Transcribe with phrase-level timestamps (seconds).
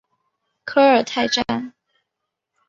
[0.65, 1.45] 科尔泰站